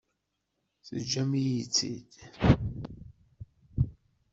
Teǧǧamt-iyi-tt-id? 0.87 2.13